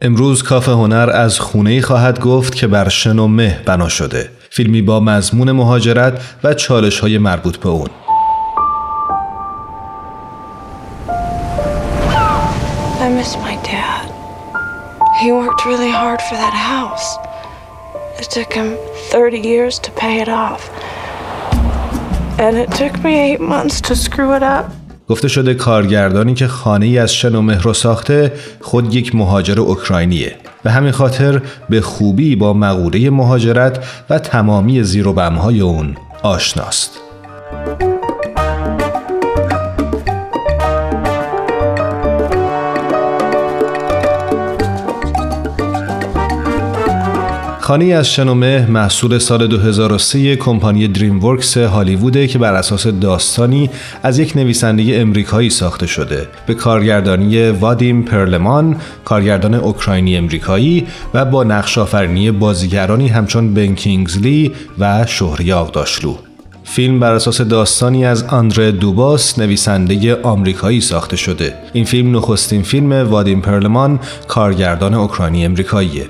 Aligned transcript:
امروز 0.00 0.42
کافه 0.42 0.72
هنر 0.72 1.10
از 1.14 1.40
خونه 1.40 1.80
خواهد 1.80 2.20
گفت 2.20 2.54
که 2.54 2.66
بر 2.66 2.88
شن 2.88 3.18
و 3.18 3.26
مه 3.26 3.60
بنا 3.66 3.88
شده 3.88 4.30
فیلمی 4.50 4.82
با 4.82 5.00
مضمون 5.00 5.52
مهاجرت 5.52 6.20
و 6.44 6.54
چالش 6.54 7.00
های 7.00 7.18
مربوط 7.18 7.56
به 7.56 7.68
اون 7.68 7.88
I 13.00 13.08
miss 13.20 13.32
my 13.36 13.56
dad. 13.72 14.06
He 15.20 15.32
worked 15.32 15.62
really 15.64 15.92
hard 16.00 16.20
for 16.28 16.36
that 16.44 16.56
house. 16.74 17.08
It 18.20 18.28
took 18.36 18.52
him 18.52 18.68
30 19.10 19.38
years 19.38 19.78
to 19.80 19.90
pay 19.90 20.20
it 20.20 20.28
off. 20.28 20.62
And 22.38 22.56
it 22.56 22.70
took 22.80 22.94
me 23.04 23.12
eight 23.18 23.40
months 23.40 23.80
to 23.88 23.96
screw 23.96 24.36
it 24.36 24.42
up. 24.42 24.66
گفته 25.08 25.28
شده 25.28 25.54
کارگردانی 25.54 26.34
که 26.34 26.46
خانه 26.46 26.86
ای 26.86 26.98
از 26.98 27.14
شن 27.14 27.34
و 27.34 27.42
مهر 27.42 27.72
ساخته 27.72 28.32
خود 28.60 28.94
یک 28.94 29.14
مهاجر 29.14 29.60
اوکراینیه 29.60 30.36
به 30.62 30.70
همین 30.70 30.92
خاطر 30.92 31.42
به 31.68 31.80
خوبی 31.80 32.36
با 32.36 32.52
مقوله 32.52 33.10
مهاجرت 33.10 33.84
و 34.10 34.18
تمامی 34.18 34.82
زیر 34.82 35.08
و 35.08 35.12
بمهای 35.12 35.60
اون 35.60 35.96
آشناست. 36.22 36.90
خانه 47.68 47.84
از 47.84 48.10
شنومه 48.10 48.66
محصول 48.70 49.18
سال 49.18 49.46
2003 49.46 50.36
کمپانی 50.36 50.88
دریم 50.88 51.24
ورکس 51.24 51.56
هالیووده 51.56 52.26
که 52.26 52.38
بر 52.38 52.54
اساس 52.54 52.86
داستانی 52.86 53.70
از 54.02 54.18
یک 54.18 54.36
نویسنده 54.36 55.00
امریکایی 55.00 55.50
ساخته 55.50 55.86
شده. 55.86 56.28
به 56.46 56.54
کارگردانی 56.54 57.50
وادیم 57.50 58.02
پرلمان 58.02 58.76
کارگردان 59.04 59.54
اوکراینی 59.54 60.16
امریکایی 60.16 60.86
و 61.14 61.24
با 61.24 61.44
نقش 61.44 61.78
آفرینی 61.78 62.30
بازیگرانی 62.30 63.08
همچون 63.08 63.54
بن 63.54 63.74
کینگزلی 63.74 64.52
و 64.78 65.06
شهری 65.06 65.52
آقداشلو 65.52 66.14
فیلم 66.64 67.00
بر 67.00 67.12
اساس 67.12 67.40
داستانی 67.40 68.06
از 68.06 68.24
آندره 68.24 68.72
دوباس 68.72 69.38
نویسنده 69.38 70.22
آمریکایی 70.22 70.80
ساخته 70.80 71.16
شده. 71.16 71.54
این 71.72 71.84
فیلم 71.84 72.16
نخستین 72.16 72.62
فیلم 72.62 72.92
وادیم 72.92 73.40
پرلمان 73.40 74.00
کارگردان 74.28 74.94
اوکراینی 74.94 75.44
امریکاییه 75.44 76.06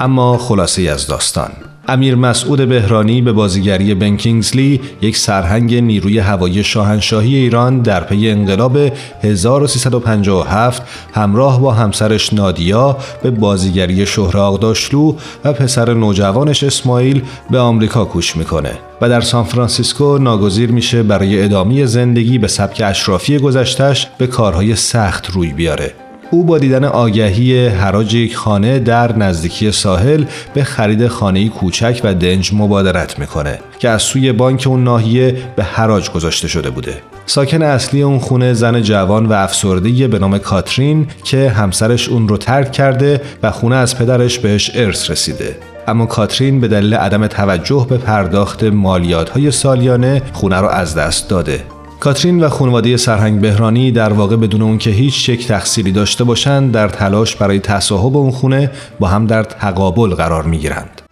اما 0.00 0.38
خلاصه 0.38 0.82
از 0.82 1.06
داستان. 1.06 1.50
امیر 1.88 2.14
مسعود 2.14 2.68
بهرانی 2.68 3.22
به 3.22 3.32
بازیگری 3.32 3.94
بن 3.94 4.16
کینگزلی 4.16 4.80
یک 5.02 5.16
سرهنگ 5.16 5.74
نیروی 5.74 6.18
هوایی 6.18 6.64
شاهنشاهی 6.64 7.36
ایران 7.36 7.78
در 7.78 8.04
پی 8.04 8.30
انقلاب 8.30 8.76
1357 9.22 10.82
همراه 11.14 11.60
با 11.60 11.72
همسرش 11.72 12.32
نادیا 12.32 12.96
به 13.22 13.30
بازیگری 13.30 14.06
شهره 14.06 14.60
آغداشلو 14.60 15.14
و 15.44 15.52
پسر 15.52 15.94
نوجوانش 15.94 16.62
اسماعیل 16.62 17.22
به 17.50 17.58
آمریکا 17.58 18.04
کوچ 18.04 18.36
می‌کنه 18.36 18.72
و 19.00 19.08
در 19.08 19.20
سان 19.20 19.44
فرانسیسکو 19.44 20.18
ناگزیر 20.18 20.72
میشه 20.72 21.02
برای 21.02 21.44
ادامه 21.44 21.86
زندگی 21.86 22.38
به 22.38 22.48
سبک 22.48 22.82
اشرافی 22.84 23.38
گذشتش 23.38 24.08
به 24.18 24.26
کارهای 24.26 24.76
سخت 24.76 25.30
روی 25.30 25.52
بیاره. 25.52 26.09
او 26.30 26.44
با 26.44 26.58
دیدن 26.58 26.84
آگهی 26.84 27.66
حراج 27.66 28.14
یک 28.14 28.36
خانه 28.36 28.78
در 28.78 29.16
نزدیکی 29.16 29.72
ساحل 29.72 30.24
به 30.54 30.64
خرید 30.64 31.06
خانه 31.06 31.48
کوچک 31.48 32.00
و 32.04 32.14
دنج 32.14 32.50
مبادرت 32.54 33.18
می‌کنه 33.18 33.58
که 33.78 33.88
از 33.88 34.02
سوی 34.02 34.32
بانک 34.32 34.64
اون 34.66 34.84
ناحیه 34.84 35.36
به 35.56 35.64
حراج 35.64 36.10
گذاشته 36.10 36.48
شده 36.48 36.70
بوده. 36.70 36.94
ساکن 37.26 37.62
اصلی 37.62 38.02
اون 38.02 38.18
خونه 38.18 38.52
زن 38.52 38.82
جوان 38.82 39.26
و 39.26 39.32
افسرده 39.32 40.08
به 40.08 40.18
نام 40.18 40.38
کاترین 40.38 41.06
که 41.24 41.50
همسرش 41.50 42.08
اون 42.08 42.28
رو 42.28 42.36
ترک 42.36 42.72
کرده 42.72 43.20
و 43.42 43.50
خونه 43.50 43.76
از 43.76 43.98
پدرش 43.98 44.38
بهش 44.38 44.70
ارث 44.74 45.10
رسیده. 45.10 45.56
اما 45.88 46.06
کاترین 46.06 46.60
به 46.60 46.68
دلیل 46.68 46.94
عدم 46.94 47.26
توجه 47.26 47.86
به 47.90 47.98
پرداخت 47.98 48.64
مالیات 48.64 49.28
های 49.28 49.50
سالیانه 49.50 50.22
خونه 50.32 50.56
رو 50.56 50.68
از 50.68 50.94
دست 50.94 51.28
داده 51.28 51.64
کاترین 52.00 52.44
و 52.44 52.48
خانواده 52.48 52.96
سرهنگ 52.96 53.40
بهرانی 53.40 53.90
در 53.92 54.12
واقع 54.12 54.36
بدون 54.36 54.62
اون 54.62 54.78
که 54.78 54.90
هیچ 54.90 55.24
چک 55.24 55.46
تقصیری 55.46 55.92
داشته 55.92 56.24
باشند 56.24 56.72
در 56.72 56.88
تلاش 56.88 57.36
برای 57.36 57.58
تصاحب 57.58 58.16
اون 58.16 58.30
خونه 58.30 58.70
با 59.00 59.08
هم 59.08 59.26
در 59.26 59.42
تقابل 59.42 60.14
قرار 60.14 60.42
می 60.42 60.58
گیرند. 60.58 61.02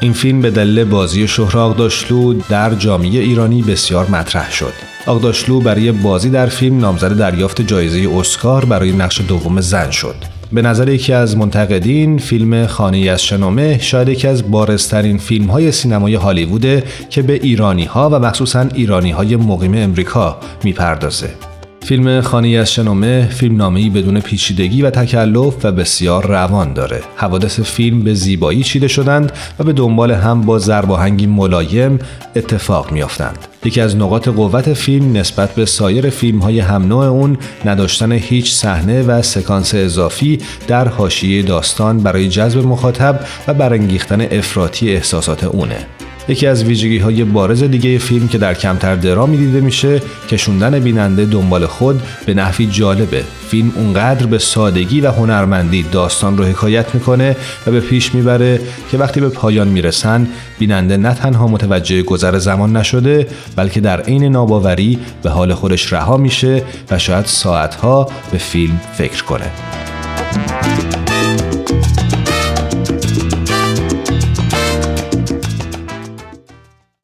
این 0.00 0.12
فیلم 0.12 0.40
به 0.40 0.50
دلیل 0.50 0.84
بازی 0.84 1.28
شهر 1.28 1.58
آقداشلو 1.58 2.34
در 2.48 2.74
جامعه 2.74 3.20
ایرانی 3.20 3.62
بسیار 3.62 4.10
مطرح 4.10 4.50
شد. 4.50 4.72
آقداشلو 5.06 5.60
برای 5.60 5.92
بازی 5.92 6.30
در 6.30 6.46
فیلم 6.46 6.78
نامزد 6.78 7.18
دریافت 7.18 7.60
جایزه 7.60 8.10
اسکار 8.18 8.64
برای 8.64 8.92
نقش 8.92 9.20
دوم 9.28 9.60
زن 9.60 9.90
شد. 9.90 10.39
به 10.52 10.62
نظر 10.62 10.88
یکی 10.88 11.12
از 11.12 11.36
منتقدین 11.36 12.18
فیلم 12.18 12.66
خانه 12.66 12.98
از 12.98 13.22
شنومه 13.22 13.78
شاید 13.78 14.08
یکی 14.08 14.28
از 14.28 14.50
بارزترین 14.50 15.18
فیلم 15.18 15.46
های 15.46 15.72
سینمای 15.72 16.14
هالیووده 16.14 16.84
که 17.10 17.22
به 17.22 17.32
ایرانی 17.32 17.84
ها 17.84 18.10
و 18.10 18.18
مخصوصا 18.18 18.66
ایرانی 18.74 19.10
های 19.10 19.36
مقیم 19.36 19.74
امریکا 19.74 20.36
می‌پردازه. 20.64 21.49
فیلم 21.90 22.20
خانه 22.20 22.48
از 22.48 22.72
شنومه 22.72 23.26
فیلم 23.26 23.56
نامه‌ای 23.56 23.90
بدون 23.90 24.20
پیچیدگی 24.20 24.82
و 24.82 24.90
تکلف 24.90 25.64
و 25.64 25.72
بسیار 25.72 26.26
روان 26.26 26.72
داره. 26.72 27.00
حوادث 27.16 27.60
فیلم 27.60 28.00
به 28.00 28.14
زیبایی 28.14 28.62
چیده 28.62 28.88
شدند 28.88 29.32
و 29.58 29.64
به 29.64 29.72
دنبال 29.72 30.10
هم 30.10 30.42
با 30.42 30.58
زرباهنگی 30.58 31.26
ملایم 31.26 31.98
اتفاق 32.36 32.92
میافتند. 32.92 33.38
یکی 33.64 33.80
از 33.80 33.96
نقاط 33.96 34.28
قوت 34.28 34.72
فیلم 34.72 35.16
نسبت 35.16 35.54
به 35.54 35.66
سایر 35.66 36.10
فیلم 36.10 36.38
های 36.38 36.60
هم 36.60 36.82
نوع 36.82 37.04
اون 37.04 37.38
نداشتن 37.64 38.12
هیچ 38.12 38.52
صحنه 38.52 39.02
و 39.02 39.22
سکانس 39.22 39.74
اضافی 39.74 40.38
در 40.68 40.88
حاشیه 40.88 41.42
داستان 41.42 41.98
برای 41.98 42.28
جذب 42.28 42.66
مخاطب 42.66 43.20
و 43.48 43.54
برانگیختن 43.54 44.20
افراطی 44.20 44.90
احساسات 44.90 45.44
اونه. 45.44 45.86
یکی 46.30 46.46
از 46.46 46.64
ویژگی 46.64 46.98
های 46.98 47.24
بارز 47.24 47.62
دیگه 47.62 47.98
فیلم 47.98 48.28
که 48.28 48.38
در 48.38 48.54
کمتر 48.54 48.96
درامی 48.96 49.36
دیده 49.36 49.60
میشه 49.60 50.02
کشوندن 50.28 50.78
بیننده 50.78 51.24
دنبال 51.24 51.66
خود 51.66 52.02
به 52.26 52.34
نحوی 52.34 52.66
جالبه. 52.66 53.24
فیلم 53.48 53.72
اونقدر 53.76 54.26
به 54.26 54.38
سادگی 54.38 55.00
و 55.00 55.10
هنرمندی 55.10 55.82
داستان 55.82 56.38
رو 56.38 56.44
حکایت 56.44 56.94
می‌کنه 56.94 57.36
و 57.66 57.70
به 57.70 57.80
پیش 57.80 58.14
می‌بره 58.14 58.60
که 58.90 58.98
وقتی 58.98 59.20
به 59.20 59.28
پایان 59.28 59.68
می‌رسن 59.68 60.28
بیننده 60.58 60.96
نه 60.96 61.14
تنها 61.14 61.46
متوجه 61.46 62.02
گذر 62.02 62.38
زمان 62.38 62.76
نشده 62.76 63.26
بلکه 63.56 63.80
در 63.80 64.00
عین 64.00 64.24
ناباوری 64.24 64.98
به 65.22 65.30
حال 65.30 65.54
خودش 65.54 65.92
رها 65.92 66.16
میشه 66.16 66.62
و 66.90 66.98
شاید 66.98 67.26
ساعتها 67.26 68.08
به 68.32 68.38
فیلم 68.38 68.80
فکر 68.94 69.24
کنه. 69.24 69.50